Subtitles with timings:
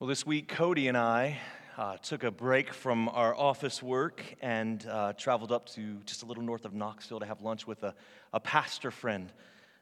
[0.00, 1.40] Well, this week, Cody and I
[1.76, 6.26] uh, took a break from our office work and uh, traveled up to just a
[6.26, 7.96] little north of Knoxville to have lunch with a,
[8.32, 9.32] a pastor friend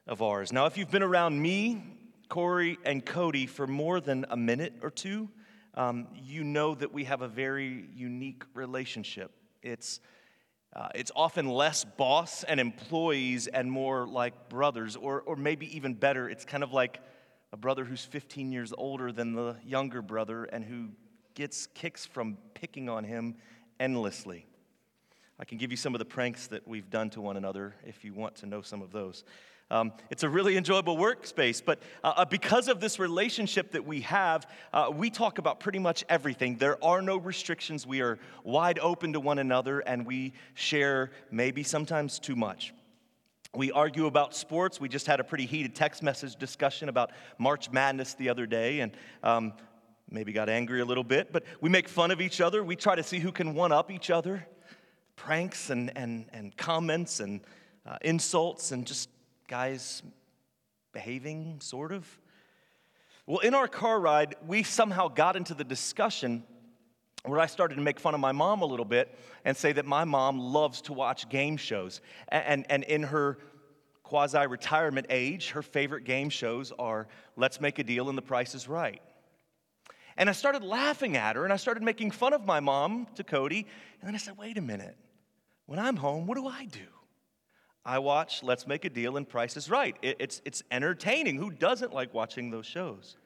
[0.06, 0.54] of ours.
[0.54, 1.82] Now, if you've been around me,
[2.30, 5.28] Corey, and Cody for more than a minute or two,
[5.74, 9.32] um, you know that we have a very unique relationship.
[9.62, 10.00] It's
[10.72, 15.92] uh, it's often less boss and employees and more like brothers, or, or maybe even
[15.92, 17.00] better, it's kind of like
[17.52, 20.88] a brother who's 15 years older than the younger brother and who
[21.34, 23.36] gets kicks from picking on him
[23.78, 24.46] endlessly.
[25.38, 28.04] I can give you some of the pranks that we've done to one another if
[28.04, 29.24] you want to know some of those.
[29.68, 34.00] Um, it's a really enjoyable workspace, but uh, uh, because of this relationship that we
[34.02, 36.56] have, uh, we talk about pretty much everything.
[36.56, 37.84] There are no restrictions.
[37.84, 42.72] We are wide open to one another, and we share maybe sometimes too much.
[43.56, 44.78] We argue about sports.
[44.78, 48.80] We just had a pretty heated text message discussion about March Madness the other day
[48.80, 48.92] and
[49.22, 49.54] um,
[50.10, 51.32] maybe got angry a little bit.
[51.32, 52.62] But we make fun of each other.
[52.62, 54.46] We try to see who can one up each other.
[55.16, 57.40] Pranks and, and, and comments and
[57.86, 59.08] uh, insults and just
[59.48, 60.02] guys
[60.92, 62.06] behaving, sort of.
[63.26, 66.44] Well, in our car ride, we somehow got into the discussion
[67.26, 69.84] where I started to make fun of my mom a little bit and say that
[69.84, 72.00] my mom loves to watch game shows.
[72.28, 73.38] And, and in her
[74.06, 78.54] quasi retirement age, her favorite game shows are Let's Make a Deal and The Price
[78.54, 79.02] is Right.
[80.16, 83.24] And I started laughing at her and I started making fun of my mom to
[83.24, 83.66] Cody.
[84.00, 84.96] And then I said, wait a minute.
[85.66, 86.86] When I'm home, what do I do?
[87.84, 89.96] I watch Let's Make a Deal and Price is Right.
[90.02, 91.36] it's, it's entertaining.
[91.36, 93.16] Who doesn't like watching those shows?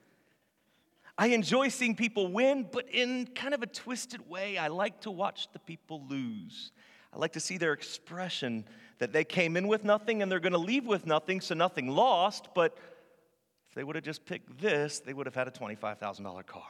[1.18, 4.56] I enjoy seeing people win, but in kind of a twisted way.
[4.56, 6.72] I like to watch the people lose.
[7.12, 8.64] I like to see their expression
[9.00, 11.88] that they came in with nothing and they're going to leave with nothing, so nothing
[11.88, 12.48] lost.
[12.54, 12.76] But
[13.68, 16.62] if they would have just picked this, they would have had a $25,000 car.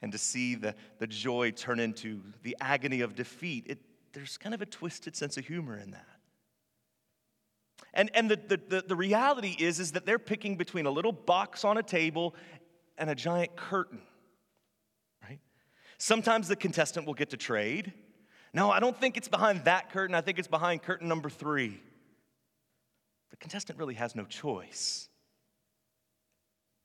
[0.00, 3.78] And to see the, the joy turn into the agony of defeat, it,
[4.12, 6.06] there's kind of a twisted sense of humor in that.
[7.94, 11.64] And, and the, the, the, reality is, is that they're picking between a little box
[11.64, 12.36] on a table
[12.98, 14.02] and a giant curtain,
[15.26, 15.40] right?
[15.96, 17.92] Sometimes the contestant will get to trade.
[18.58, 20.16] No, I don't think it's behind that curtain.
[20.16, 21.80] I think it's behind curtain number three.
[23.30, 25.08] The contestant really has no choice.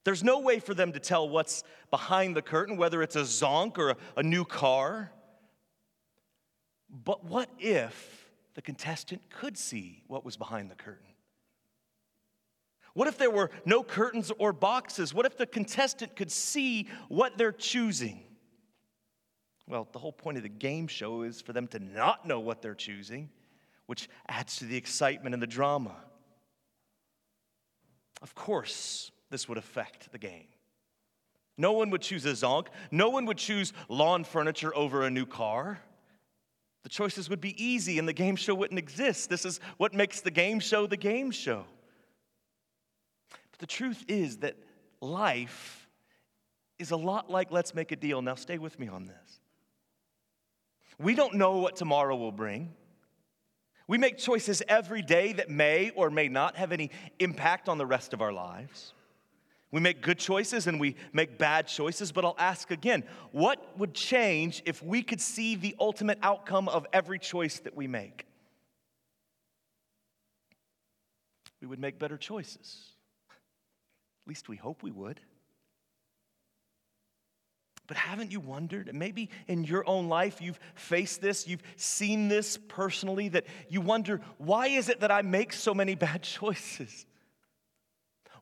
[0.03, 3.79] There's no way for them to tell what's behind the curtain, whether it's a zonk
[3.79, 5.11] or a, a new car.
[6.91, 11.07] But what if the contestant could see what was behind the curtain?
[12.93, 15.11] What if there were no curtains or boxes?
[15.11, 18.19] What if the contestant could see what they're choosing?
[19.73, 22.61] Well, the whole point of the game show is for them to not know what
[22.61, 23.31] they're choosing,
[23.87, 25.95] which adds to the excitement and the drama.
[28.21, 30.45] Of course, this would affect the game.
[31.57, 32.67] No one would choose a zonk.
[32.91, 35.79] No one would choose lawn furniture over a new car.
[36.83, 39.27] The choices would be easy and the game show wouldn't exist.
[39.27, 41.65] This is what makes the game show the game show.
[43.49, 44.55] But the truth is that
[45.01, 45.89] life
[46.77, 48.21] is a lot like let's make a deal.
[48.21, 49.39] Now, stay with me on this.
[51.03, 52.73] We don't know what tomorrow will bring.
[53.87, 57.85] We make choices every day that may or may not have any impact on the
[57.85, 58.93] rest of our lives.
[59.71, 63.93] We make good choices and we make bad choices, but I'll ask again what would
[63.93, 68.25] change if we could see the ultimate outcome of every choice that we make?
[71.59, 72.91] We would make better choices.
[73.29, 75.19] At least we hope we would.
[77.87, 78.93] But haven't you wondered?
[78.93, 84.21] Maybe in your own life you've faced this, you've seen this personally, that you wonder,
[84.37, 87.05] why is it that I make so many bad choices?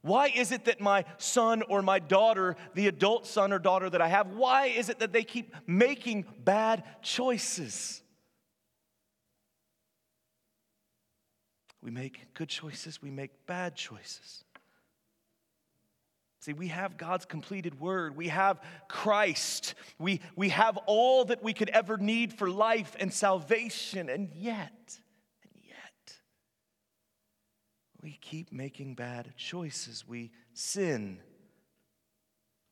[0.02, 4.02] Why is it that my son or my daughter, the adult son or daughter that
[4.02, 8.02] I have, why is it that they keep making bad choices?
[11.82, 14.44] We make good choices, we make bad choices.
[16.42, 18.18] See, we have God's completed word.
[18.18, 19.76] We have Christ.
[20.00, 24.10] We, we have all that we could ever need for life and salvation.
[24.10, 25.00] And yet,
[25.44, 26.16] and yet,
[28.02, 30.04] we keep making bad choices.
[30.08, 31.20] We sin.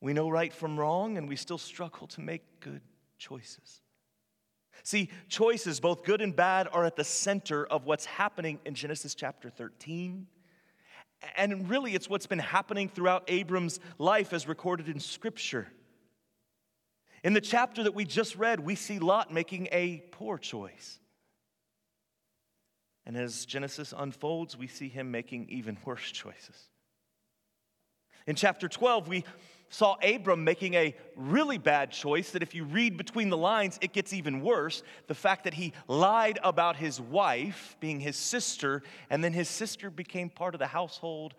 [0.02, 2.82] We know right from wrong, and we still struggle to make good
[3.20, 3.82] choices.
[4.82, 9.14] See, choices, both good and bad, are at the center of what's happening in Genesis
[9.14, 10.26] chapter 13
[11.36, 15.68] and really, it's what's been happening throughout Abram's life as recorded in Scripture.
[17.24, 21.00] In the chapter that we just read, we see Lot making a poor choice.
[23.06, 26.70] And as Genesis unfolds, we see him making even worse choices.
[28.30, 29.24] In chapter 12, we
[29.70, 33.92] saw Abram making a really bad choice that if you read between the lines, it
[33.92, 34.84] gets even worse.
[35.08, 39.90] The fact that he lied about his wife being his sister, and then his sister
[39.90, 41.34] became part of the household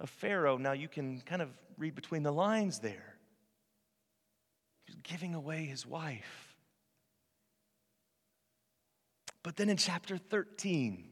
[0.00, 0.56] of Pharaoh.
[0.56, 3.16] Now you can kind of read between the lines there.
[4.86, 6.56] He's giving away his wife.
[9.42, 11.09] But then in chapter 13,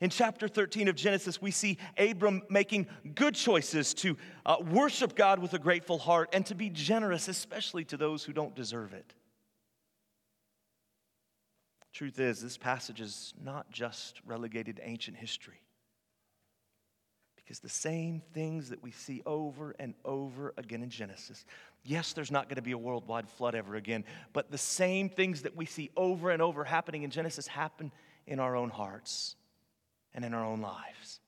[0.00, 5.38] in chapter 13 of Genesis, we see Abram making good choices to uh, worship God
[5.38, 9.12] with a grateful heart and to be generous, especially to those who don't deserve it.
[11.92, 15.60] Truth is, this passage is not just relegated to ancient history.
[17.36, 21.44] Because the same things that we see over and over again in Genesis,
[21.84, 25.42] yes, there's not going to be a worldwide flood ever again, but the same things
[25.42, 27.90] that we see over and over happening in Genesis happen
[28.26, 29.34] in our own hearts
[30.14, 31.20] and in our own lives.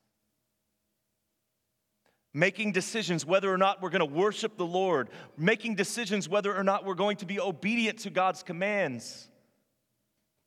[2.32, 6.64] Making decisions whether or not we're going to worship the Lord, making decisions whether or
[6.64, 9.28] not we're going to be obedient to God's commands,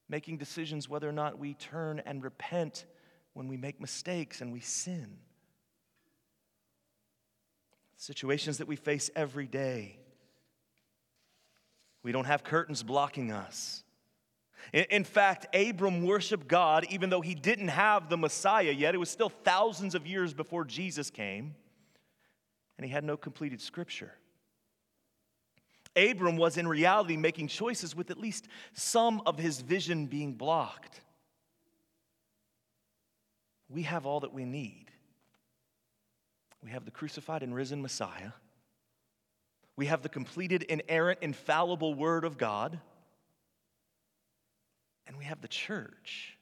[0.09, 2.85] making decisions whether or not we turn and repent
[3.33, 5.17] when we make mistakes and we sin.
[7.95, 9.97] Situations that we face every day.
[12.03, 13.83] We don't have curtains blocking us.
[14.73, 18.93] In fact, Abram worshiped God even though he didn't have the Messiah yet.
[18.93, 21.55] It was still thousands of years before Jesus came,
[22.77, 24.11] and he had no completed scripture.
[25.95, 31.01] Abram was in reality making choices with at least some of his vision being blocked.
[33.69, 34.85] We have all that we need.
[36.63, 38.31] We have the crucified and risen Messiah.
[39.75, 42.79] We have the completed, inerrant, infallible Word of God.
[45.07, 46.37] And we have the church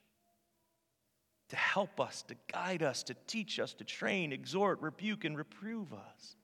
[1.48, 5.92] to help us, to guide us, to teach us, to train, exhort, rebuke, and reprove
[5.92, 6.36] us.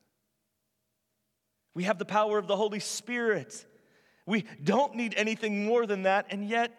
[1.75, 3.67] We have the power of the Holy Spirit.
[4.27, 6.71] We don't need anything more than that, and yet,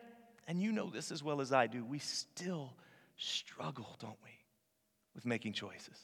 [0.47, 2.73] and you know this as well as I do, we still
[3.17, 4.31] struggle, don't we,
[5.13, 5.97] with making choices.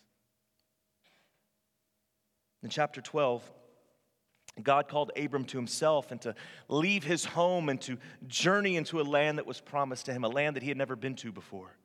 [2.62, 3.50] In chapter 12,
[4.62, 6.36] God called Abram to himself and to
[6.68, 7.98] leave his home and to
[8.28, 10.96] journey into a land that was promised to him, a land that he had never
[10.96, 11.76] been to before.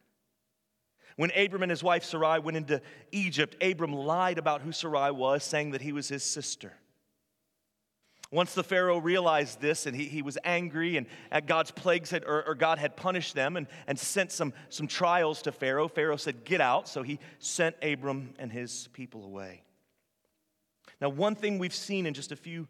[1.17, 2.83] When Abram and his wife Sarai went into
[3.13, 6.73] Egypt, Abram lied about who Sarai was, saying that he was his sister.
[8.33, 12.25] Once the Pharaoh realized this and he, he was angry, and at God's plagues had,
[12.25, 16.17] or, or God had punished them and, and sent some, some trials to Pharaoh, Pharaoh
[16.17, 16.89] said, Get out.
[16.89, 19.64] So he sent Abram and his people away.
[21.05, 22.67] Now, one thing we've seen in just a few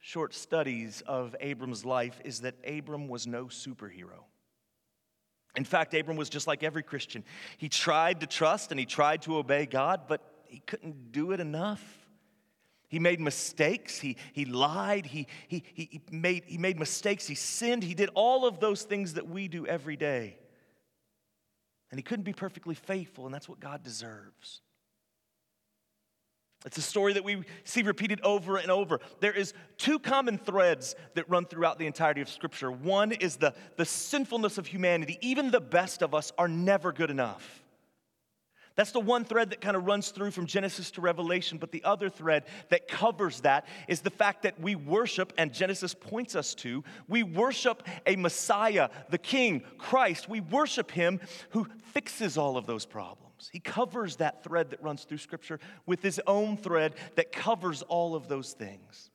[0.00, 4.24] short studies of Abram's life is that Abram was no superhero.
[5.54, 7.24] In fact, Abram was just like every Christian.
[7.58, 11.40] He tried to trust and he tried to obey God, but he couldn't do it
[11.40, 11.84] enough.
[12.88, 13.98] He made mistakes.
[13.98, 15.04] He, he lied.
[15.04, 17.26] He, he, he, made, he made mistakes.
[17.26, 17.82] He sinned.
[17.82, 20.38] He did all of those things that we do every day.
[21.90, 24.62] And he couldn't be perfectly faithful, and that's what God deserves.
[26.64, 29.00] It's a story that we see repeated over and over.
[29.20, 32.70] There is two common threads that run throughout the entirety of Scripture.
[32.70, 35.18] One is the, the sinfulness of humanity.
[35.20, 37.63] Even the best of us are never good enough.
[38.76, 41.58] That's the one thread that kind of runs through from Genesis to Revelation.
[41.58, 45.94] But the other thread that covers that is the fact that we worship, and Genesis
[45.94, 50.28] points us to, we worship a Messiah, the King, Christ.
[50.28, 53.48] We worship him who fixes all of those problems.
[53.52, 58.16] He covers that thread that runs through Scripture with his own thread that covers all
[58.16, 59.10] of those things.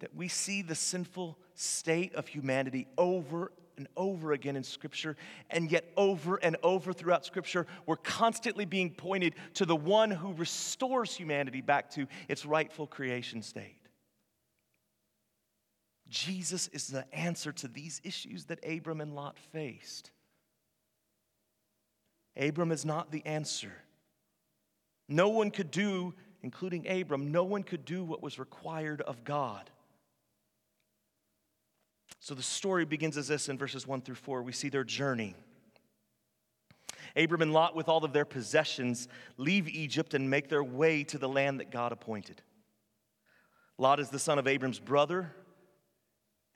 [0.00, 5.16] That we see the sinful state of humanity over and over again in Scripture,
[5.50, 10.32] and yet over and over throughout Scripture, we're constantly being pointed to the one who
[10.34, 13.76] restores humanity back to its rightful creation state.
[16.08, 20.10] Jesus is the answer to these issues that Abram and Lot faced.
[22.36, 23.72] Abram is not the answer.
[25.08, 29.70] No one could do, including Abram, no one could do what was required of God.
[32.20, 34.42] So the story begins as this in verses 1 through 4.
[34.42, 35.34] We see their journey.
[37.16, 41.18] Abram and Lot, with all of their possessions, leave Egypt and make their way to
[41.18, 42.42] the land that God appointed.
[43.78, 45.32] Lot is the son of Abram's brother,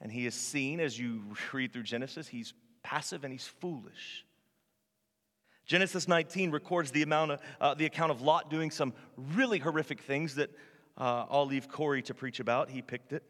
[0.00, 4.25] and he is seen, as you read through Genesis, he's passive and he's foolish.
[5.64, 10.00] Genesis 19 records the, amount of, uh, the account of Lot doing some really horrific
[10.00, 10.50] things that
[10.99, 12.68] uh, I'll leave Corey to preach about.
[12.68, 13.23] He picked it,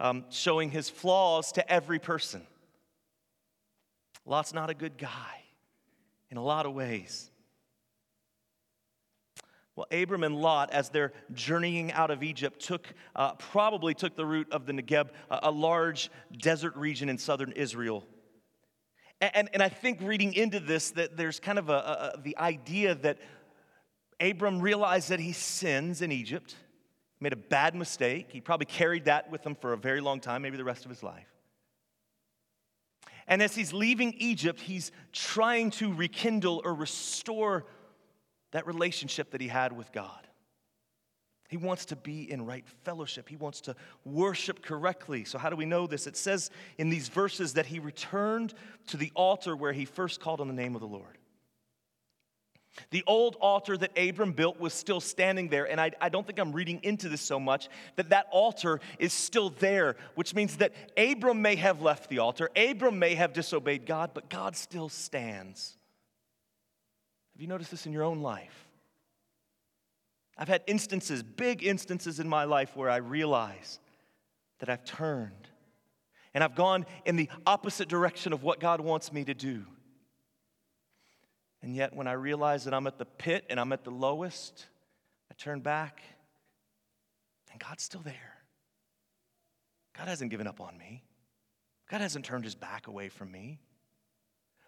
[0.00, 2.42] um, showing his flaws to every person.
[4.24, 5.44] Lot's not a good guy
[6.30, 7.30] in a lot of ways.
[9.76, 14.26] Well, Abram and Lot, as they're journeying out of Egypt, took uh, probably took the
[14.26, 18.04] route of the Negeb, a large desert region in southern Israel.
[19.20, 22.94] And, and, I think reading into this, that there's kind of a, a, the idea
[22.96, 23.18] that
[24.18, 26.54] Abram realized that he sins in Egypt,
[27.20, 28.28] made a bad mistake.
[28.32, 30.90] He probably carried that with him for a very long time, maybe the rest of
[30.90, 31.26] his life.
[33.28, 37.66] And as he's leaving Egypt, he's trying to rekindle or restore
[38.50, 40.26] that relationship that he had with God.
[41.48, 43.28] He wants to be in right fellowship.
[43.28, 43.74] He wants to
[44.04, 45.24] worship correctly.
[45.24, 46.06] So, how do we know this?
[46.06, 46.48] It says
[46.78, 48.54] in these verses that he returned
[48.86, 51.18] to the altar where he first called on the name of the Lord.
[52.90, 56.38] The old altar that Abram built was still standing there, and I, I, don't think
[56.38, 60.72] I'm reading into this so much that that altar is still there, which means that
[60.96, 65.76] Abram may have left the altar, Abram may have disobeyed God, but God still stands.
[67.34, 68.68] Have you noticed this in your own life?
[70.38, 73.78] I've had instances, big instances in my life where I realize
[74.60, 75.48] that I've turned
[76.32, 79.66] and I've gone in the opposite direction of what God wants me to do.
[81.62, 84.66] And yet, when I realize that I'm at the pit and I'm at the lowest,
[85.30, 86.02] I turn back
[87.52, 88.38] and God's still there.
[89.96, 91.04] God hasn't given up on me,
[91.90, 93.60] God hasn't turned his back away from me.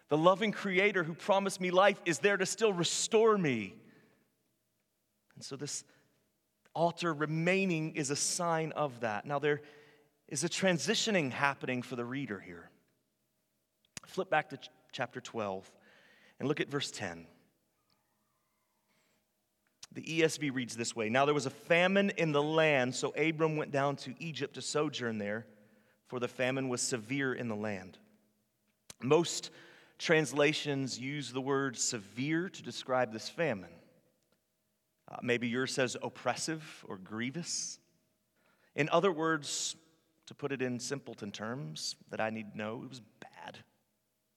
[0.09, 3.73] The loving creator who promised me life is there to still restore me.
[5.35, 5.83] And so, this
[6.75, 9.25] altar remaining is a sign of that.
[9.25, 9.61] Now, there
[10.27, 12.69] is a transitioning happening for the reader here.
[14.05, 15.71] Flip back to ch- chapter 12
[16.39, 17.27] and look at verse 10.
[19.93, 23.57] The ESV reads this way Now there was a famine in the land, so Abram
[23.57, 25.45] went down to Egypt to sojourn there,
[26.07, 27.97] for the famine was severe in the land.
[29.01, 29.51] Most
[29.99, 33.69] translations use the word severe to describe this famine.
[35.11, 37.79] Uh, maybe yours says oppressive or grievous.
[38.75, 39.75] In other words,
[40.27, 43.59] to put it in simpleton terms that I need to know, it was bad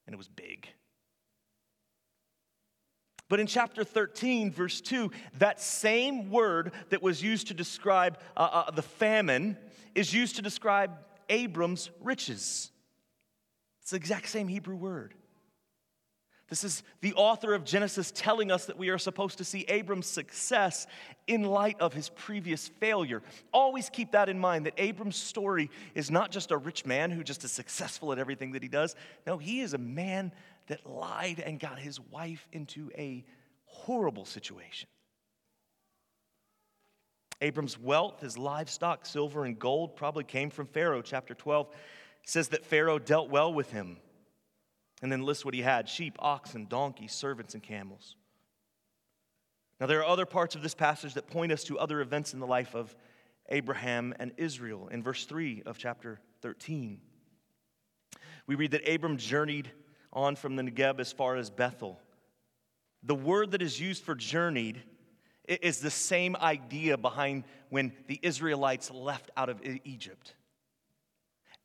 [0.05, 0.67] and it was big.
[3.29, 8.63] But in chapter 13, verse 2, that same word that was used to describe uh,
[8.67, 9.57] uh, the famine
[9.95, 10.91] is used to describe
[11.29, 12.71] Abram's riches.
[13.81, 15.13] It's the exact same Hebrew word.
[16.49, 20.07] This is the author of Genesis telling us that we are supposed to see Abram's
[20.07, 20.87] success
[21.27, 23.21] in light of his previous failure.
[23.53, 27.21] Always keep that in mind that Abram's story is not just a rich man who
[27.21, 28.95] just is successful at everything that he does.
[29.25, 30.31] No, he is a man
[30.67, 33.25] that lied and got his wife into a
[33.65, 34.89] horrible situation.
[37.41, 41.01] Abram's wealth, his livestock, silver and gold, probably came from Pharaoh.
[41.01, 41.69] Chapter 12
[42.25, 43.97] says that Pharaoh dealt well with him
[45.01, 48.15] and then lists what he had sheep, oxen, donkeys, servants, and camels.
[49.79, 52.39] Now, there are other parts of this passage that point us to other events in
[52.39, 52.95] the life of
[53.49, 54.87] Abraham and Israel.
[54.87, 56.99] In verse 3 of chapter 13,
[58.47, 59.71] we read that Abram journeyed
[60.11, 61.99] on from the Negeb as far as Bethel.
[63.03, 64.81] The word that is used for journeyed
[65.47, 70.35] is the same idea behind when the Israelites left out of Egypt.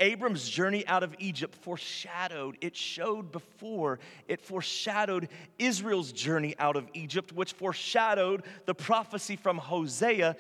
[0.01, 6.89] Abram's journey out of Egypt foreshadowed, it showed before, it foreshadowed Israel's journey out of
[6.93, 10.37] Egypt, which foreshadowed the prophecy from Hosea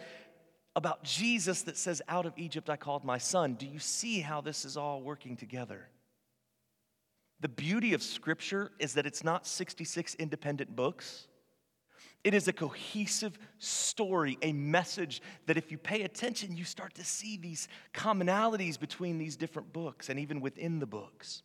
[0.74, 3.54] about Jesus that says, Out of Egypt I called my son.
[3.54, 5.88] Do you see how this is all working together?
[7.42, 11.26] The beauty of Scripture is that it's not 66 independent books.
[12.22, 17.04] It is a cohesive story, a message that if you pay attention, you start to
[17.04, 21.42] see these commonalities between these different books and even within the books.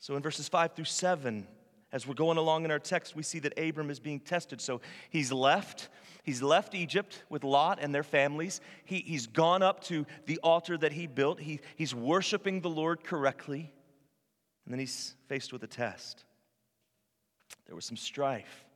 [0.00, 1.46] So in verses 5 through 7,
[1.90, 4.60] as we're going along in our text, we see that Abram is being tested.
[4.60, 5.88] So he's left.
[6.22, 8.60] He's left Egypt with Lot and their families.
[8.84, 11.40] He, he's gone up to the altar that he built.
[11.40, 13.72] He, he's worshiping the Lord correctly.
[14.66, 16.24] And then he's faced with a test.
[17.66, 18.66] There was some strife.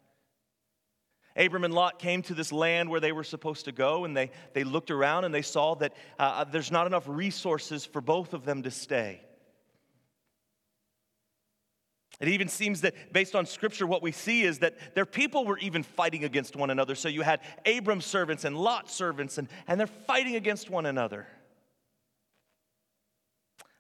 [1.37, 4.31] Abram and Lot came to this land where they were supposed to go, and they,
[4.52, 8.45] they looked around and they saw that uh, there's not enough resources for both of
[8.45, 9.21] them to stay.
[12.23, 15.59] It even seems that based on scripture, what we see is that their people were
[15.59, 16.95] even fighting against one another.
[16.95, 21.26] So you had Abram's servants and Lot's servants, and, and they're fighting against one another.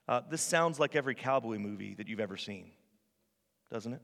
[0.08, 2.72] Uh, this sounds like every cowboy movie that you've ever seen,
[3.70, 4.02] doesn't it?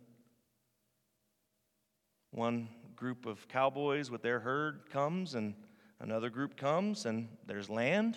[2.30, 5.54] One group of cowboys with their herd comes, and
[5.98, 8.16] another group comes, and there's land.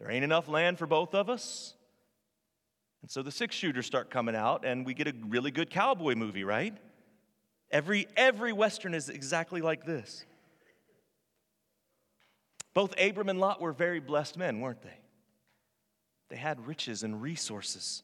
[0.00, 1.74] There ain't enough land for both of us.
[3.08, 6.14] And so the six shooters start coming out, and we get a really good cowboy
[6.14, 6.76] movie, right?
[7.70, 10.26] Every, every Western is exactly like this.
[12.74, 14.98] Both Abram and Lot were very blessed men, weren't they?
[16.28, 18.02] They had riches and resources.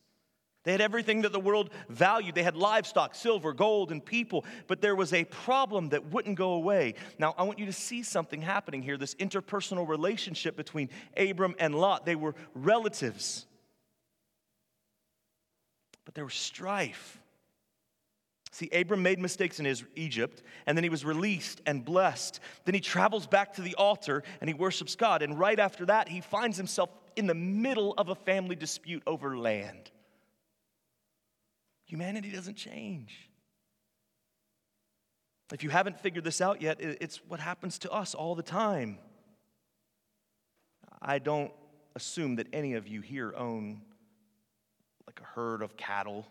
[0.62, 2.34] They had everything that the world valued.
[2.34, 6.54] They had livestock, silver, gold, and people, but there was a problem that wouldn't go
[6.54, 6.94] away.
[7.18, 11.74] Now, I want you to see something happening here this interpersonal relationship between Abram and
[11.74, 12.06] Lot.
[12.06, 13.44] They were relatives,
[16.14, 17.20] but there was strife.
[18.52, 22.38] See, Abram made mistakes in his Egypt, and then he was released and blessed.
[22.64, 25.22] Then he travels back to the altar and he worships God.
[25.22, 29.36] And right after that, he finds himself in the middle of a family dispute over
[29.36, 29.90] land.
[31.86, 33.28] Humanity doesn't change.
[35.52, 38.98] If you haven't figured this out yet, it's what happens to us all the time.
[41.02, 41.52] I don't
[41.96, 43.82] assume that any of you here own
[45.06, 46.26] like a herd of cattle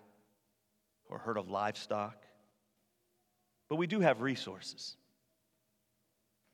[1.09, 2.15] or a herd of livestock,
[3.69, 4.95] but we do have resources.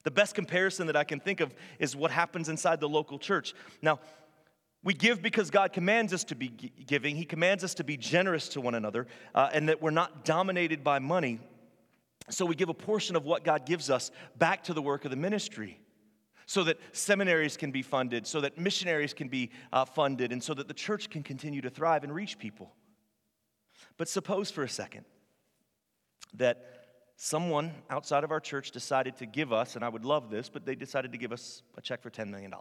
[0.03, 3.53] The best comparison that I can think of is what happens inside the local church.
[3.81, 3.99] Now,
[4.83, 7.15] we give because God commands us to be giving.
[7.17, 10.83] He commands us to be generous to one another uh, and that we're not dominated
[10.83, 11.39] by money.
[12.29, 15.11] So we give a portion of what God gives us back to the work of
[15.11, 15.79] the ministry
[16.49, 20.51] so that seminaries can be funded, so that missionaries can be uh, funded, and so
[20.51, 22.73] that the church can continue to thrive and reach people.
[23.97, 25.05] But suppose for a second
[26.33, 26.65] that
[27.17, 30.65] someone outside of our church decided to give us, and I would love this, but
[30.65, 32.51] they decided to give us a check for $10 million.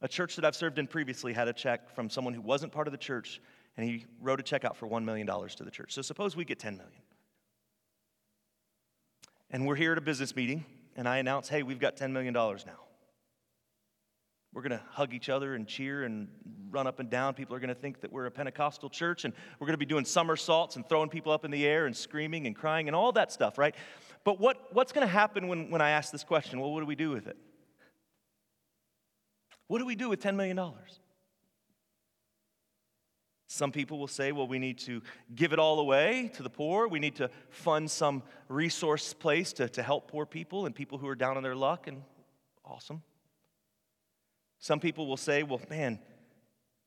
[0.00, 2.88] A church that I've served in previously had a check from someone who wasn't part
[2.88, 3.40] of the church,
[3.76, 5.94] and he wrote a check out for $1 million to the church.
[5.94, 7.02] So suppose we get 10 million.
[9.48, 10.64] And we're here at a business meeting,
[10.96, 12.58] and I announce, hey, we've got $10 million now.
[14.52, 16.28] We're going to hug each other and cheer and
[16.70, 17.32] run up and down.
[17.32, 19.86] People are going to think that we're a Pentecostal church, and we're going to be
[19.86, 23.12] doing somersaults and throwing people up in the air and screaming and crying and all
[23.12, 23.74] that stuff, right?
[24.24, 26.60] But what, what's going to happen when, when I ask this question?
[26.60, 27.36] Well, what do we do with it?
[29.68, 30.60] What do we do with $10 million?
[33.52, 35.02] Some people will say, well, we need to
[35.34, 36.88] give it all away to the poor.
[36.88, 41.06] We need to fund some resource place to, to help poor people and people who
[41.06, 42.00] are down on their luck, and
[42.64, 43.02] awesome.
[44.58, 45.98] Some people will say, well, man,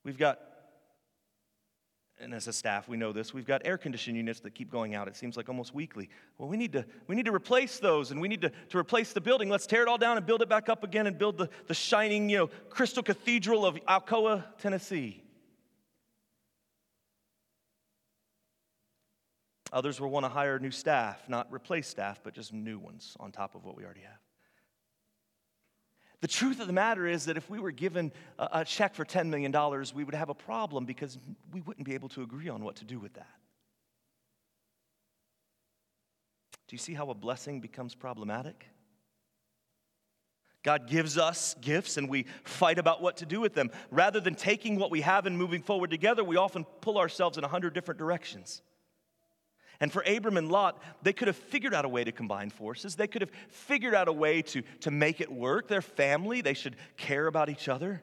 [0.03, 0.39] we've got
[2.19, 4.95] and as a staff, we know this, we've got air conditioning units that keep going
[4.95, 6.09] out, it seems like almost weekly.
[6.37, 9.11] Well, we need to, we need to replace those and we need to, to replace
[9.11, 9.49] the building.
[9.49, 11.73] Let's tear it all down and build it back up again and build the, the
[11.73, 15.24] shining, you know, crystal cathedral of Alcoa, Tennessee.
[19.75, 23.33] Others will want to hire new staff, not replace staff, but just new ones on
[23.33, 24.19] top of what we already have.
[26.21, 29.27] The truth of the matter is that if we were given a, check for $10
[29.27, 29.53] million,
[29.93, 31.17] we would have a problem because
[31.51, 33.27] we wouldn't be able to agree on what to do with that.
[36.69, 38.65] Do you see how a blessing becomes problematic?
[40.63, 43.69] God gives us gifts and we fight about what to do with them.
[43.91, 47.43] Rather than taking what we have and moving forward together, we often pull ourselves in
[47.43, 48.61] a hundred different directions.
[49.79, 52.95] And for Abram and Lot, they could have figured out a way to combine forces.
[52.95, 55.67] They could have figured out a way to, to make it work.
[55.67, 58.01] Their family, they should care about each other.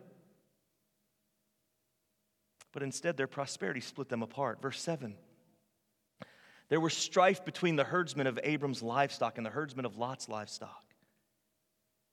[2.73, 4.61] But instead, their prosperity split them apart.
[4.61, 5.15] Verse 7
[6.69, 10.85] There was strife between the herdsmen of Abram's livestock and the herdsmen of Lot's livestock.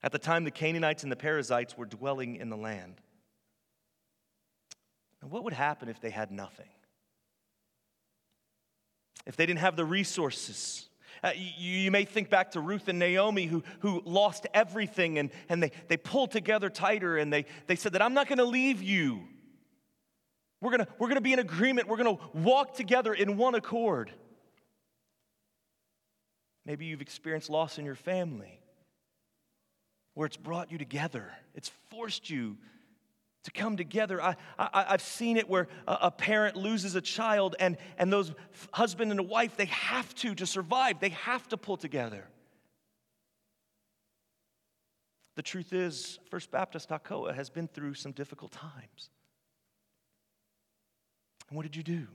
[0.02, 3.02] At the time, the Canaanites and the Perizzites were dwelling in the land.
[5.22, 6.70] And what would happen if they had nothing?
[9.26, 10.88] If they didn't have the resources.
[11.24, 15.32] Uh, you, you, may think back to Ruth and Naomi who, who lost everything and,
[15.50, 18.46] and they, they pulled together tighter and they, they said that I'm not going to
[18.46, 19.22] leave you.
[20.62, 21.88] We're going we're gonna be in agreement.
[21.88, 24.12] We're going to walk together in one accord.
[26.66, 28.60] Maybe you've experienced loss in your family
[30.14, 32.58] where it's brought you together, it's forced you
[33.44, 34.22] to come together.
[34.22, 38.34] I, I, have seen it where a, a, parent loses a child, and, and those
[38.74, 42.26] husband and a wife, they have to, to survive, they have to pull together.
[45.36, 49.10] The truth is, First Baptist Alcoa has been through some difficult times.
[51.48, 52.08] And what did you do?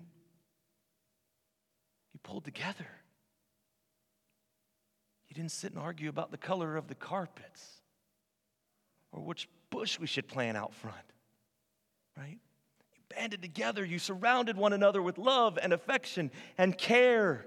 [2.12, 2.86] You pulled together.
[5.28, 7.80] You didn't sit and argue about the color of the carpets
[9.10, 11.13] or which bush we should plant out front
[12.16, 12.38] right?
[12.94, 17.46] You banded together, you surrounded one another with love and affection and care.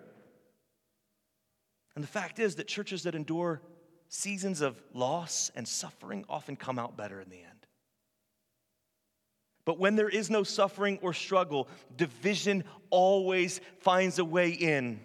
[1.95, 3.61] And the fact is that churches that endure
[4.09, 7.65] seasons of loss and suffering often come out better in the end.
[9.65, 15.01] But when there is no suffering or struggle, division always finds a way in.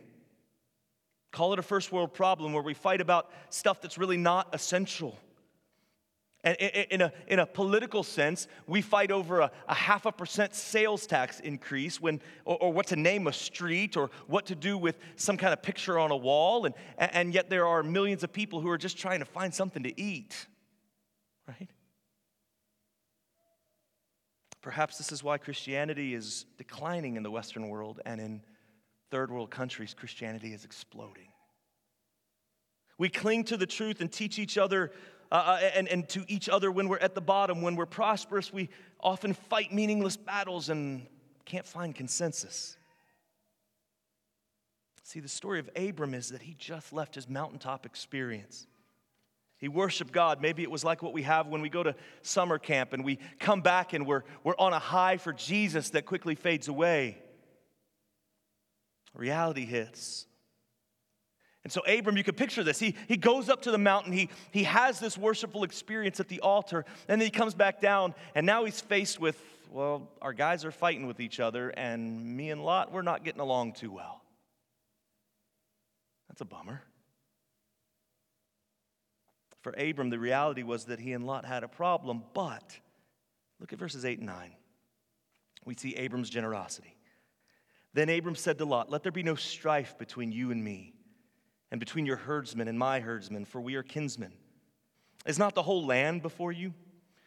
[1.33, 5.19] Call it a first world problem where we fight about stuff that's really not essential.
[6.45, 10.57] And in a, in a political sense, we fight over a, a half a percent
[10.57, 14.77] sales tax increase when, or, or, what to name a street or what to do
[14.77, 16.65] with some kind of picture on a wall.
[16.65, 19.85] And, and yet there are millions of people who are just trying to find something
[19.85, 20.49] to eat,
[21.47, 21.71] right?
[24.63, 28.43] Perhaps this is why Christianity is declining in the Western world and in
[29.13, 31.29] third world countries, Christianity is exploding.
[32.99, 34.91] We cling to the truth and teach each other
[35.33, 37.63] uh, uh, and, and to each other when we're at the bottom.
[37.63, 38.69] When we're prosperous, we
[39.01, 41.07] often fight meaningless battles and
[41.47, 42.77] can't find consensus.
[45.03, 48.67] See, the story of Abram is that he just left his mountaintop experience.
[49.57, 50.43] He worshiped God.
[50.43, 53.19] Maybe it was like what we have when we go to summer camp and we
[53.39, 57.17] come back and we're, we're on a high for Jesus that quickly fades away.
[59.15, 60.27] Reality hits.
[61.65, 62.81] And so, Abram, you could picture this.
[62.81, 66.41] He, he goes up to the mountain, he, he has this worshipful experience at the
[66.41, 70.65] altar, and then he comes back down, and now he's faced with, well, our guys
[70.65, 74.23] are fighting with each other, and me and Lot, we're not getting along too well.
[76.29, 76.83] That's a bummer.
[79.61, 82.77] For Abram, the reality was that he and Lot had a problem, but
[83.61, 84.53] look at verses 8 and 9.
[85.65, 86.97] We see Abram's generosity.
[87.95, 90.95] Then Abram said to Lot, Let there be no strife between you and me
[91.73, 94.31] and between your herdsmen and my herdsmen, for we are kinsmen.
[95.25, 96.75] Is not the whole land before you?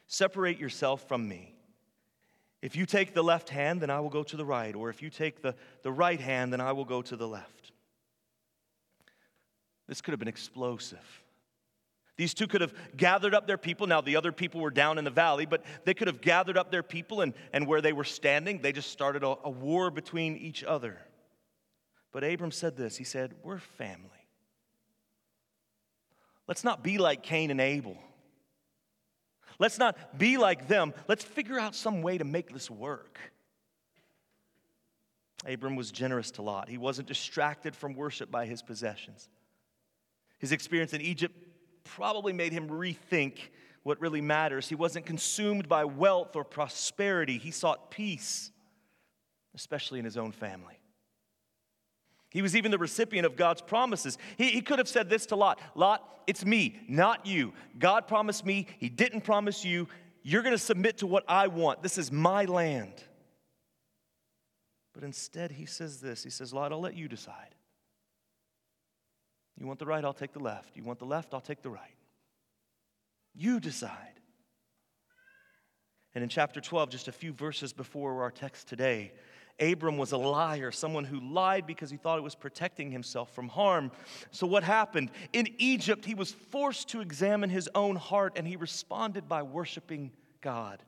[0.06, 1.56] Separate yourself from me.
[2.62, 5.02] If you take the left hand, then I will go to the right, or if
[5.02, 7.72] you take the, the right hand, then I will go to the left.
[9.88, 11.24] This could have been explosive.
[12.16, 13.88] These two could have gathered up their people.
[13.88, 16.70] Now, the other people were down in the valley, but they could have gathered up
[16.70, 20.38] their people, and, and where they were standing, they just started a, a war between
[20.38, 21.00] each other.
[22.12, 24.15] But Abram said this He said, We're family.
[26.48, 27.98] Let's not be like Cain and Abel.
[29.58, 30.94] Let's not be like them.
[31.08, 33.20] Let's figure out some way to make this work.
[35.46, 36.70] Abram was generous to Lot.
[36.70, 39.30] He wasn't distracted from worship by his possessions.
[40.40, 41.36] His experience in Egypt
[41.84, 43.38] probably made him rethink
[43.84, 44.68] what really matters.
[44.68, 48.52] He wasn't consumed by wealth or prosperity, he sought peace,
[49.54, 50.80] especially in his own family.
[52.36, 54.18] He was even the recipient of God's promises.
[54.38, 57.54] He, he could have said this to Lot Lot, it's me, not you.
[57.80, 59.88] God promised me, He didn't promise you.
[60.22, 61.82] You're going to submit to what I want.
[61.82, 62.92] This is my land.
[64.94, 67.56] But instead, he says this He says, Lot, I'll let you decide.
[69.58, 70.76] You want the right, I'll take the left.
[70.76, 71.96] You want the left, I'll take the right.
[73.34, 74.20] You decide.
[76.14, 79.14] And in chapter 12, just a few verses before our text today,
[79.60, 83.48] Abram was a liar, someone who lied because he thought it was protecting himself from
[83.48, 83.92] harm.
[84.32, 85.12] So, what happened?
[85.32, 90.12] In Egypt, he was forced to examine his own heart and he responded by worshiping
[90.42, 90.84] God.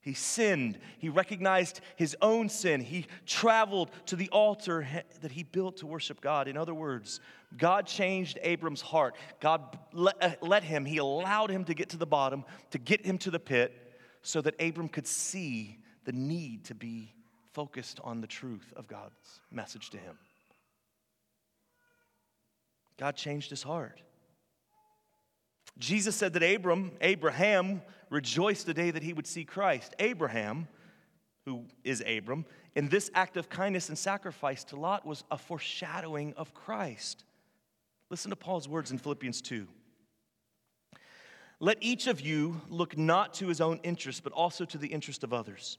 [0.00, 0.78] He sinned.
[0.98, 2.80] He recognized his own sin.
[2.80, 4.86] He traveled to the altar
[5.20, 6.46] that he built to worship God.
[6.46, 7.18] In other words,
[7.56, 9.16] God changed Abram's heart.
[9.40, 13.18] God let, uh, him, he allowed him to get to the bottom, to get him
[13.18, 13.74] to the pit,
[14.22, 17.15] so that Abram could see the need to be
[17.56, 20.18] focused on the truth of God's message to him.
[22.98, 24.02] God changed his heart.
[25.78, 29.94] Jesus said that Abram, Abraham rejoiced the day that he would see Christ.
[29.98, 30.68] Abraham,
[31.46, 36.34] who is Abram, in this act of kindness and sacrifice to Lot was a foreshadowing
[36.36, 37.24] of Christ.
[38.10, 39.66] Listen to Paul's words in Philippians 2.
[41.60, 45.24] Let each of you look not to his own interest, but also to the interest
[45.24, 45.78] of others.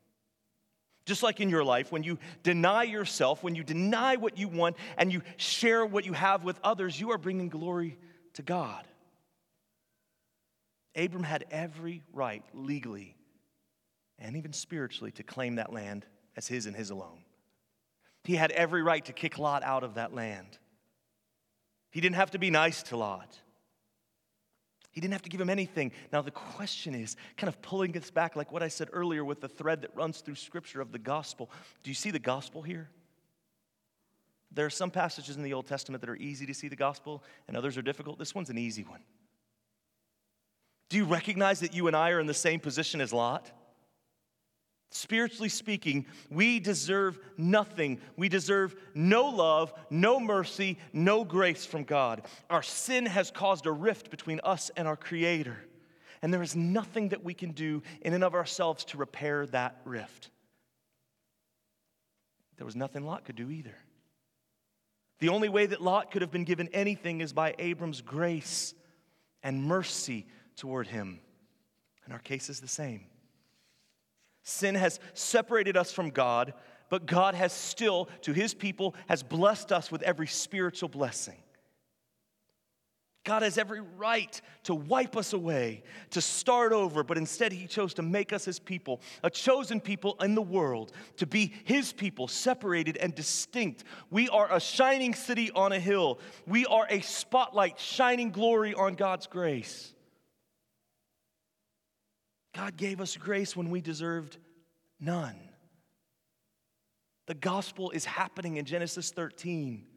[1.05, 4.77] Just like in your life, when you deny yourself, when you deny what you want,
[4.97, 7.97] and you share what you have with others, you are bringing glory
[8.33, 8.85] to God.
[10.95, 13.15] Abram had every right legally
[14.19, 17.23] and even spiritually to claim that land as his and his alone.
[18.23, 20.59] He had every right to kick Lot out of that land.
[21.89, 23.39] He didn't have to be nice to Lot.
[24.91, 25.91] He didn't have to give him anything.
[26.11, 29.39] Now, the question is kind of pulling us back, like what I said earlier with
[29.39, 31.49] the thread that runs through Scripture of the gospel.
[31.83, 32.89] Do you see the gospel here?
[34.51, 37.23] There are some passages in the Old Testament that are easy to see the gospel,
[37.47, 38.19] and others are difficult.
[38.19, 38.99] This one's an easy one.
[40.89, 43.49] Do you recognize that you and I are in the same position as Lot?
[44.93, 48.01] Spiritually speaking, we deserve nothing.
[48.17, 52.23] We deserve no love, no mercy, no grace from God.
[52.49, 55.57] Our sin has caused a rift between us and our Creator.
[56.21, 59.79] And there is nothing that we can do in and of ourselves to repair that
[59.85, 60.29] rift.
[62.57, 63.77] There was nothing Lot could do either.
[65.19, 68.73] The only way that Lot could have been given anything is by Abram's grace
[69.41, 70.27] and mercy
[70.57, 71.21] toward him.
[72.03, 73.05] And our case is the same.
[74.43, 76.53] Sin has separated us from God,
[76.89, 81.37] but God has still, to his people, has blessed us with every spiritual blessing.
[83.23, 87.93] God has every right to wipe us away, to start over, but instead He chose
[87.95, 92.27] to make us His people, a chosen people in the world, to be His people,
[92.27, 93.83] separated and distinct.
[94.09, 96.19] We are a shining city on a hill.
[96.47, 99.93] We are a spotlight shining glory on God's grace.
[102.61, 104.37] God gave us grace when we deserved
[104.99, 105.35] none.
[107.25, 109.87] The gospel is happening in Genesis 13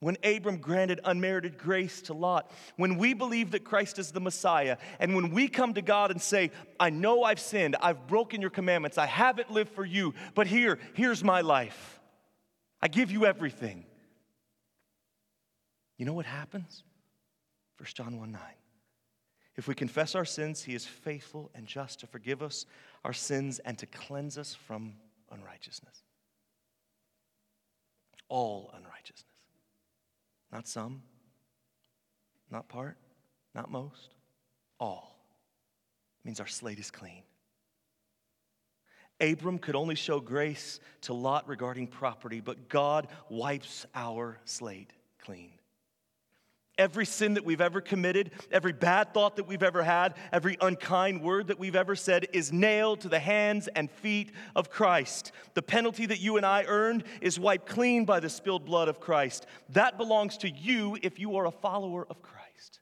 [0.00, 4.78] when Abram granted unmerited grace to Lot, when we believe that Christ is the Messiah,
[4.98, 8.50] and when we come to God and say, I know I've sinned, I've broken your
[8.50, 12.00] commandments, I haven't lived for you, but here, here's my life.
[12.80, 13.84] I give you everything.
[15.98, 16.84] You know what happens?
[17.76, 18.40] 1 John 1 9.
[19.56, 22.66] If we confess our sins, he is faithful and just to forgive us
[23.04, 24.94] our sins and to cleanse us from
[25.30, 26.02] unrighteousness.
[28.28, 29.24] All unrighteousness.
[30.52, 31.02] Not some,
[32.50, 32.96] not part,
[33.54, 34.14] not most,
[34.80, 35.18] all.
[36.22, 37.22] It means our slate is clean.
[39.20, 45.52] Abram could only show grace to Lot regarding property, but God wipes our slate clean.
[46.76, 51.22] Every sin that we've ever committed, every bad thought that we've ever had, every unkind
[51.22, 55.30] word that we've ever said is nailed to the hands and feet of Christ.
[55.54, 58.98] The penalty that you and I earned is wiped clean by the spilled blood of
[58.98, 59.46] Christ.
[59.68, 62.80] That belongs to you if you are a follower of Christ.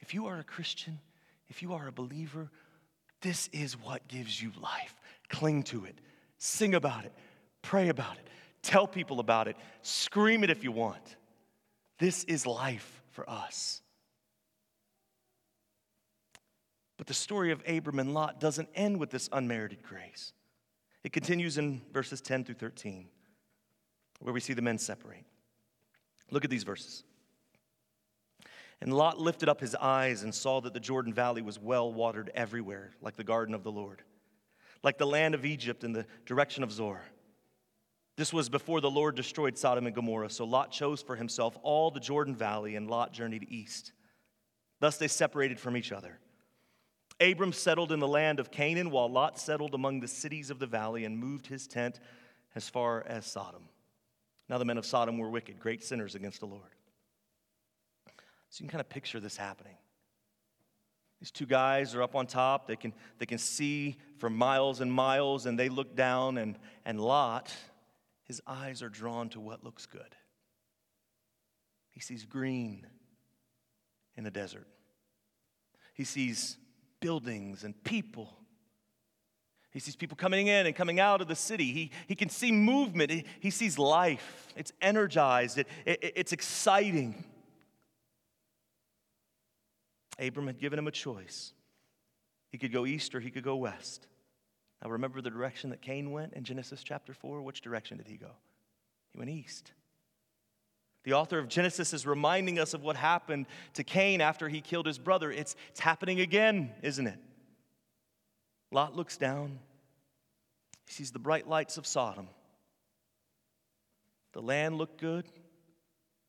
[0.00, 0.98] If you are a Christian,
[1.48, 2.50] if you are a believer,
[3.20, 4.98] this is what gives you life.
[5.28, 6.00] Cling to it,
[6.38, 7.12] sing about it,
[7.60, 8.28] pray about it,
[8.62, 11.16] tell people about it, scream it if you want.
[11.98, 13.82] This is life for us.
[16.96, 20.32] But the story of Abram and Lot doesn't end with this unmerited grace.
[21.02, 23.08] It continues in verses 10 through 13,
[24.20, 25.24] where we see the men separate.
[26.30, 27.04] Look at these verses.
[28.80, 32.30] And Lot lifted up his eyes and saw that the Jordan Valley was well watered
[32.34, 34.02] everywhere, like the garden of the Lord,
[34.82, 37.02] like the land of Egypt in the direction of Zoar.
[38.16, 40.30] This was before the Lord destroyed Sodom and Gomorrah.
[40.30, 43.92] So Lot chose for himself all the Jordan Valley, and Lot journeyed east.
[44.80, 46.18] Thus they separated from each other.
[47.20, 50.66] Abram settled in the land of Canaan, while Lot settled among the cities of the
[50.66, 52.00] valley and moved his tent
[52.54, 53.68] as far as Sodom.
[54.48, 56.62] Now the men of Sodom were wicked, great sinners against the Lord.
[58.50, 59.76] So you can kind of picture this happening.
[61.20, 62.68] These two guys are up on top.
[62.68, 67.00] They can, they can see for miles and miles, and they look down, and, and
[67.00, 67.52] Lot
[68.24, 70.16] his eyes are drawn to what looks good.
[71.90, 72.86] He sees green
[74.16, 74.66] in the desert,
[75.92, 76.58] he sees
[77.00, 78.32] buildings and people.
[79.70, 81.72] He sees people coming in and coming out of the city.
[81.72, 83.10] He, he can see movement.
[83.10, 84.46] He, he sees life.
[84.54, 85.58] It's energized.
[85.58, 87.24] It, it, it's exciting.
[90.16, 91.52] Abram had given him a choice.
[92.50, 94.06] He could go east or he could go west.
[94.84, 97.40] Now, remember the direction that Cain went in Genesis chapter 4?
[97.40, 98.30] Which direction did he go?
[99.12, 99.72] He went east.
[101.04, 104.86] The author of Genesis is reminding us of what happened to Cain after he killed
[104.86, 105.32] his brother.
[105.32, 107.18] It's, it's happening again, isn't it?
[108.70, 109.58] Lot looks down,
[110.86, 112.28] he sees the bright lights of Sodom.
[114.32, 115.26] The land looked good,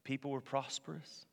[0.03, 1.25] people were prosperous.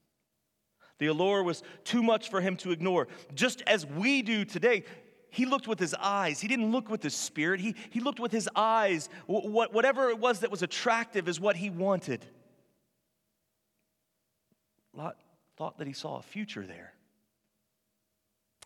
[0.98, 4.84] The allure was too much for him to ignore, just as we do today
[5.32, 6.42] he looked with his eyes.
[6.42, 7.58] He didn't look with his spirit.
[7.58, 9.08] He, he looked with his eyes.
[9.26, 12.22] What, whatever it was that was attractive is what he wanted.
[14.92, 15.16] Lot
[15.56, 16.92] thought that he saw a future there.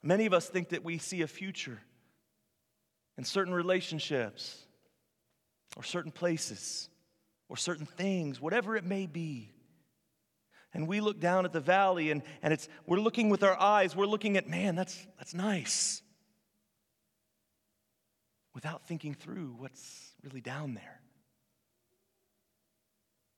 [0.03, 1.81] Many of us think that we see a future
[3.17, 4.59] in certain relationships
[5.77, 6.89] or certain places
[7.49, 9.53] or certain things, whatever it may be.
[10.75, 13.95] And we look down at the valley and, and it's, we're looking with our eyes,
[13.95, 16.03] we're looking at, man, that's, that's nice
[18.57, 21.03] without thinking through what's really down there.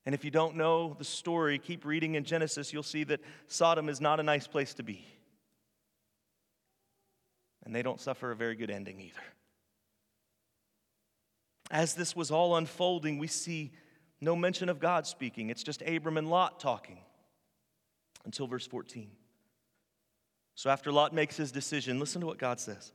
[0.06, 3.88] And if you don't know the story, keep reading in Genesis, you'll see that Sodom
[3.88, 5.04] is not a nice place to be.
[7.64, 9.20] And they don't suffer a very good ending either.
[11.68, 13.72] As this was all unfolding, we see
[14.20, 15.50] no mention of God speaking.
[15.50, 17.00] It's just Abram and Lot talking
[18.24, 19.10] until verse 14.
[20.54, 22.92] So after Lot makes his decision, listen to what God says.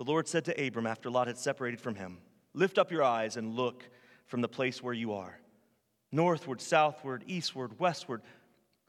[0.00, 2.22] The Lord said to Abram after Lot had separated from him,
[2.54, 3.86] Lift up your eyes and look
[4.24, 5.38] from the place where you are
[6.10, 8.22] northward, southward, eastward, westward.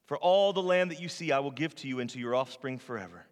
[0.06, 2.34] For all the land that you see, I will give to you and to your
[2.34, 3.26] offspring forever.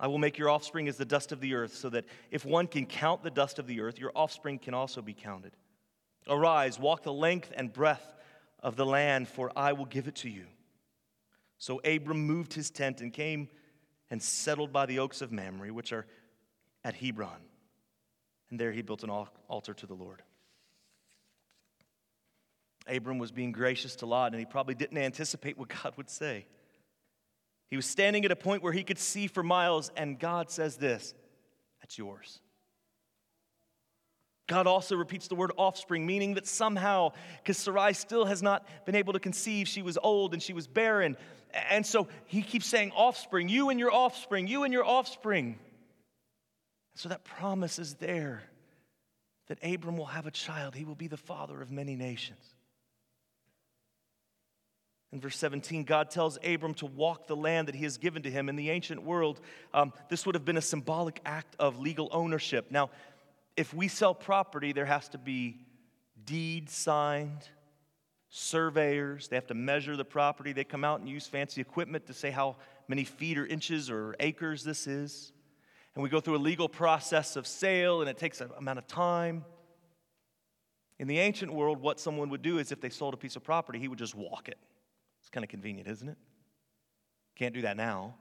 [0.00, 2.66] I will make your offspring as the dust of the earth, so that if one
[2.66, 5.52] can count the dust of the earth, your offspring can also be counted.
[6.28, 8.12] Arise, walk the length and breadth
[8.58, 10.46] of the land, for I will give it to you.
[11.58, 13.50] So Abram moved his tent and came
[14.10, 16.06] and settled by the oaks of Mamre, which are
[16.84, 17.40] at Hebron.
[18.50, 20.22] And there he built an altar to the Lord.
[22.86, 26.46] Abram was being gracious to Lot, and he probably didn't anticipate what God would say.
[27.70, 30.76] He was standing at a point where he could see for miles, and God says
[30.76, 31.14] this
[31.80, 32.40] That's yours.
[34.46, 38.94] God also repeats the word offspring, meaning that somehow, because Sarai still has not been
[38.94, 41.16] able to conceive, she was old and she was barren.
[41.70, 45.58] And so he keeps saying, offspring, you and your offspring, you and your offspring.
[46.94, 48.42] So that promise is there
[49.48, 50.74] that Abram will have a child.
[50.74, 52.54] He will be the father of many nations.
[55.12, 58.30] In verse 17, God tells Abram to walk the land that he has given to
[58.30, 58.48] him.
[58.48, 59.40] In the ancient world,
[59.72, 62.70] um, this would have been a symbolic act of legal ownership.
[62.70, 62.90] Now,
[63.56, 65.60] if we sell property, there has to be
[66.24, 67.48] deed signed,
[68.28, 70.52] surveyors, they have to measure the property.
[70.52, 72.56] They come out and use fancy equipment to say how
[72.88, 75.32] many feet or inches or acres this is.
[75.94, 78.86] And we go through a legal process of sale, and it takes an amount of
[78.86, 79.44] time.
[80.98, 83.44] In the ancient world, what someone would do is if they sold a piece of
[83.44, 84.58] property, he would just walk it.
[85.20, 86.18] It's kind of convenient, isn't it?
[87.36, 88.14] Can't do that now.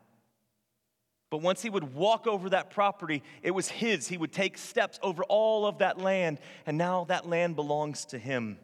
[1.30, 4.08] But once he would walk over that property, it was his.
[4.08, 8.20] He would take steps over all of that land, and now that land belongs to
[8.20, 8.60] him.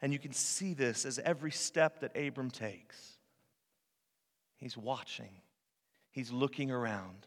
[0.00, 3.18] And you can see this as every step that Abram takes.
[4.58, 5.30] He's watching,
[6.20, 7.26] he's looking around,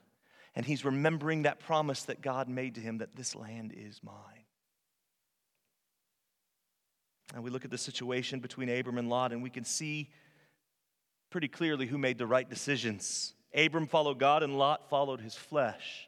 [0.56, 4.45] and he's remembering that promise that God made to him that this land is mine.
[7.34, 10.12] And we look at the situation between Abram and Lot, and we can see
[11.32, 13.34] pretty clearly who made the right decisions.
[13.56, 16.08] Abram followed God, and Lot followed his flesh.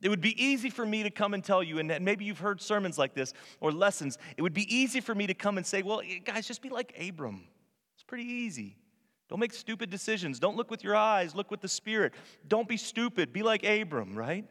[0.00, 2.62] It would be easy for me to come and tell you, and maybe you've heard
[2.62, 4.16] sermons like this or lessons.
[4.38, 6.98] It would be easy for me to come and say, well, guys, just be like
[6.98, 7.44] Abram.
[7.94, 8.78] It's pretty easy.
[9.32, 10.38] Don't make stupid decisions.
[10.38, 12.12] Don't look with your eyes, look with the Spirit.
[12.48, 13.32] Don't be stupid.
[13.32, 14.44] Be like Abram, right?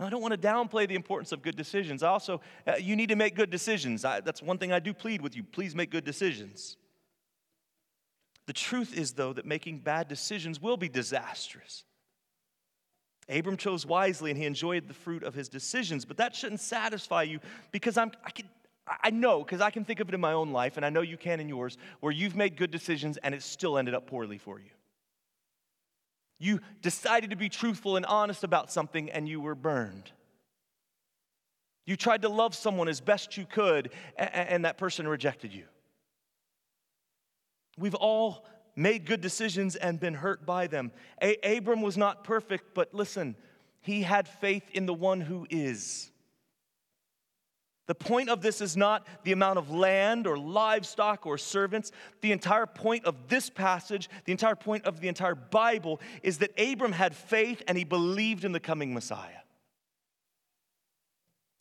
[0.00, 2.02] Now, I don't want to downplay the importance of good decisions.
[2.02, 4.06] I also, uh, you need to make good decisions.
[4.06, 5.42] I, that's one thing I do plead with you.
[5.42, 6.78] Please make good decisions.
[8.46, 11.84] The truth is, though, that making bad decisions will be disastrous.
[13.28, 17.24] Abram chose wisely and he enjoyed the fruit of his decisions, but that shouldn't satisfy
[17.24, 17.38] you
[17.70, 18.48] because I'm, I, can,
[18.86, 21.02] I know, because I can think of it in my own life, and I know
[21.02, 24.38] you can in yours, where you've made good decisions and it still ended up poorly
[24.38, 24.70] for you.
[26.38, 30.10] You decided to be truthful and honest about something and you were burned.
[31.86, 35.64] You tried to love someone as best you could and that person rejected you.
[37.78, 38.44] We've all
[38.76, 40.92] made good decisions and been hurt by them.
[41.20, 43.36] A- Abram was not perfect, but listen,
[43.80, 46.11] he had faith in the one who is.
[47.92, 51.92] The point of this is not the amount of land or livestock or servants.
[52.22, 56.58] The entire point of this passage, the entire point of the entire Bible, is that
[56.58, 59.42] Abram had faith and he believed in the coming Messiah.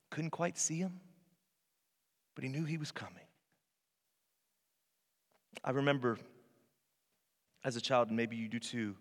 [0.10, 1.02] Couldn't quite see him,
[2.36, 3.28] but he knew he was coming.
[5.66, 6.18] I remember
[7.62, 8.96] as a child, and maybe you do too,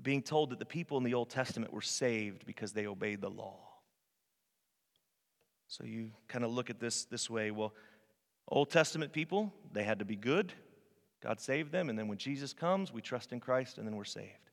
[0.00, 3.30] being told that the people in the Old Testament were saved because they obeyed the
[3.30, 3.69] law.
[5.70, 7.52] So you kind of look at this this way.
[7.52, 7.72] Well,
[8.48, 10.52] Old Testament people, they had to be good.
[11.22, 11.88] God saved them.
[11.88, 14.50] And then when Jesus comes, we trust in Christ and then we're saved.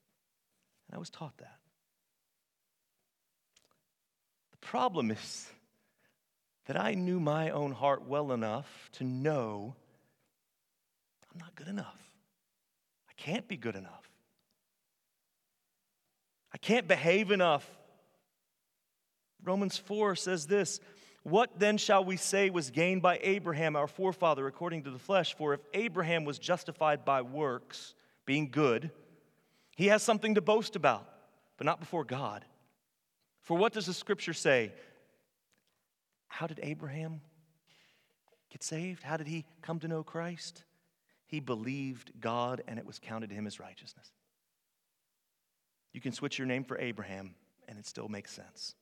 [0.88, 1.58] And I was taught that.
[4.52, 5.50] The problem is
[6.68, 9.76] that I knew my own heart well enough to know
[11.34, 12.00] I'm not good enough.
[13.10, 14.08] I can't be good enough.
[16.54, 17.68] I can't behave enough.
[19.44, 20.80] Romans 4 says this
[21.30, 25.36] what then shall we say was gained by Abraham, our forefather, according to the flesh?
[25.36, 27.94] For if Abraham was justified by works,
[28.26, 28.92] being good,
[29.76, 31.08] he has something to boast about,
[31.58, 32.46] but not before God.
[33.42, 34.72] For what does the scripture say?
[36.28, 37.22] How did Abraham
[38.52, 39.04] get saved?
[39.04, 40.64] How did he come to know Christ?
[41.28, 44.12] he believed God and it was counted to him as righteousness.
[45.94, 47.36] You can switch your name for Abraham
[47.68, 48.76] and it still makes sense.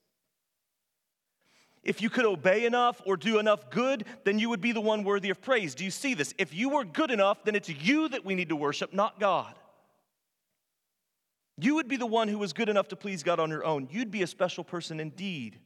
[1.85, 5.03] If you could obey enough or do enough good, then you would be the one
[5.03, 5.75] worthy of praise.
[5.75, 6.33] Do you see this?
[6.39, 9.53] If you were good enough, then it's you that we need to worship, not God.
[11.57, 13.87] You would be the one who was good enough to please God on your own.
[13.91, 15.59] You'd be a special person indeed.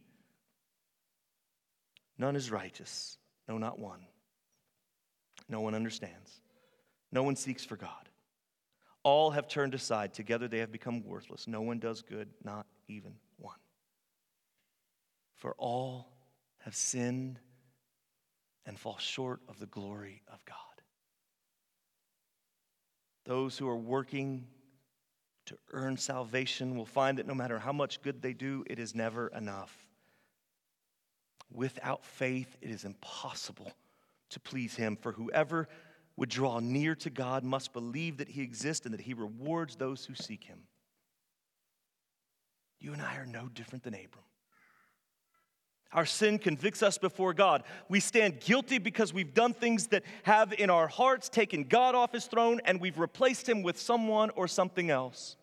[2.18, 3.18] None is righteous,
[3.48, 4.02] no, not one.
[5.48, 6.42] No one understands,
[7.14, 8.10] no one seeks for God.
[9.04, 10.14] All have turned aside.
[10.14, 11.48] Together they have become worthless.
[11.48, 13.14] No one does good, not even.
[15.40, 16.12] For all
[16.60, 17.40] have sinned
[18.66, 20.56] and fall short of the glory of God.
[23.26, 24.48] Those who are working
[25.46, 28.94] to earn salvation will find that no matter how much good they do, it is
[28.94, 29.76] never enough.
[31.52, 33.72] Without faith, it is impossible
[34.30, 34.96] to please Him.
[34.96, 35.68] For whoever
[36.18, 40.06] would draw near to God must believe that He exists and that He rewards those
[40.06, 40.60] who seek Him.
[42.80, 44.26] You and I are no different than Abram.
[45.92, 47.64] Our sin convicts us before God.
[47.88, 52.12] We stand guilty because we've done things that have in our hearts taken God off
[52.12, 55.36] his throne and we've replaced him with someone or something else.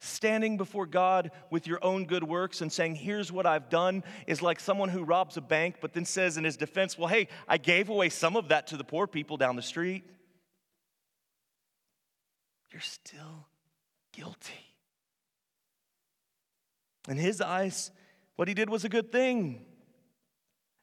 [0.00, 4.42] Standing before God with your own good works and saying, Here's what I've done, is
[4.42, 7.58] like someone who robs a bank, but then says in his defense, Well, hey, I
[7.58, 10.02] gave away some of that to the poor people down the street.
[12.72, 13.46] You're still
[14.12, 14.74] guilty.
[17.08, 17.92] In his eyes,
[18.42, 19.64] what he did was a good thing.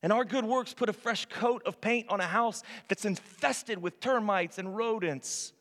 [0.01, 3.81] And our good works put a fresh coat of paint on a house that's infested
[3.81, 5.51] with termites and rodents.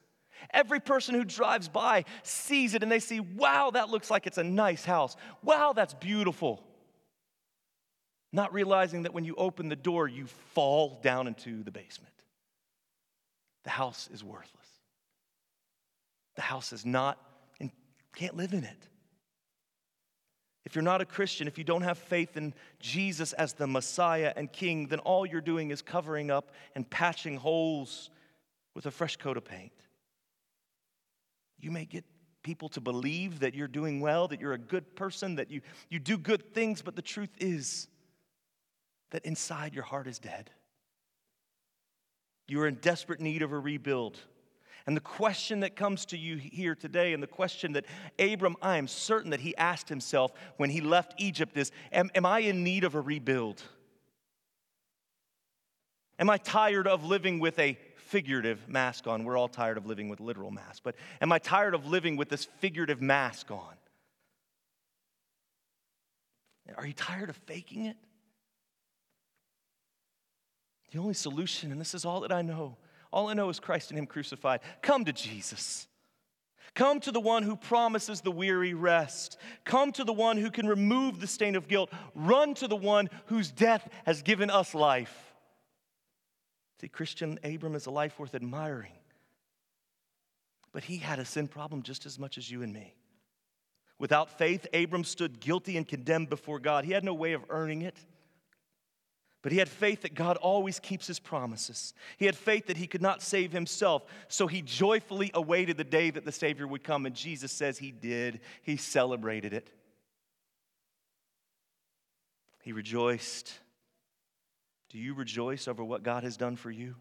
[0.53, 4.38] Every person who drives by sees it and they see, wow, that looks like it's
[4.38, 5.16] a nice house.
[5.42, 6.62] Wow, that's beautiful.
[8.32, 12.14] Not realizing that when you open the door, you fall down into the basement.
[13.64, 14.68] The house is worthless.
[16.36, 17.18] The house is not,
[17.59, 17.72] and
[18.14, 18.88] can't live in it.
[20.69, 24.35] If you're not a Christian, if you don't have faith in Jesus as the Messiah
[24.37, 28.11] and King, then all you're doing is covering up and patching holes
[28.75, 29.73] with a fresh coat of paint.
[31.59, 32.05] You may get
[32.43, 35.99] people to believe that you're doing well, that you're a good person, that you, you
[35.99, 37.89] do good things, but the truth is
[39.11, 40.51] that inside your heart is dead.
[42.47, 44.19] You are in desperate need of a rebuild.
[44.87, 47.85] And the question that comes to you here today, and the question that
[48.18, 52.24] Abram, I am certain that he asked himself when he left Egypt is Am, am
[52.24, 53.62] I in need of a rebuild?
[56.18, 59.24] Am I tired of living with a figurative mask on.
[59.24, 62.29] We're all tired of living with literal masks, but am I tired of living with
[62.31, 63.74] this figurative mask on?
[66.76, 67.97] Are you tired of faking it?
[70.91, 72.76] The only solution, and this is all that I know,
[73.12, 74.61] all I know is Christ and Him crucified.
[74.82, 75.86] Come to Jesus.
[76.74, 79.38] Come to the one who promises the weary rest.
[79.64, 81.90] Come to the one who can remove the stain of guilt.
[82.14, 85.34] Run to the one whose death has given us life.
[86.80, 88.92] See, Christian Abram is a life worth admiring.
[90.72, 92.94] But he had a sin problem just as much as you and me.
[93.98, 96.84] Without faith, Abram stood guilty and condemned before God.
[96.84, 97.96] He had no way of earning it.
[99.43, 101.95] But he had faith that God always keeps his promises.
[102.16, 104.05] He had faith that he could not save himself.
[104.26, 107.07] So he joyfully awaited the day that the Savior would come.
[107.07, 108.41] And Jesus says he did.
[108.62, 109.70] He celebrated it.
[112.62, 113.53] He rejoiced.
[114.91, 116.97] Do you rejoice over what God has done for you?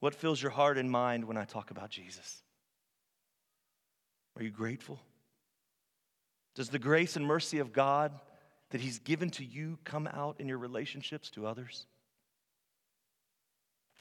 [0.00, 2.42] What fills your heart and mind when I talk about Jesus?
[4.36, 5.00] Are you grateful?
[6.56, 8.12] Does the grace and mercy of God
[8.72, 11.86] that He's given to you come out in your relationships to others?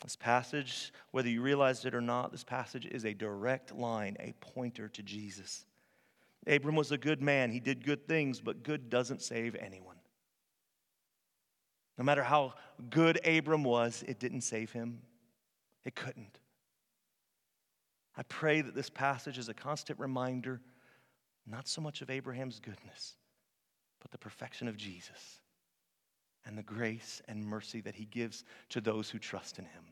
[0.02, 4.34] This passage, whether you realized it or not, this passage is a direct line, a
[4.40, 5.66] pointer to Jesus.
[6.48, 7.52] Abram was a good man.
[7.52, 9.98] He did good things, but good doesn't save anyone.
[12.00, 12.56] No matter how
[12.90, 15.02] good Abram was, it didn't save him.
[15.86, 16.40] It couldn't.
[18.18, 20.62] I pray that this passage is a constant reminder,
[21.46, 23.18] not so much of Abraham's goodness,
[24.02, 25.42] but the perfection of Jesus
[26.46, 29.84] and the grace and mercy that he gives to those who trust in him.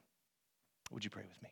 [0.91, 1.49] Would you pray with me?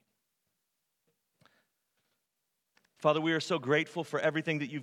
[2.97, 4.75] Father, we are so grateful for everything that you've